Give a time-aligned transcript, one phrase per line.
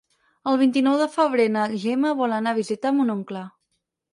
[0.51, 3.45] El vint-i-nou de febrer na Gemma vol anar a visitar mon oncle.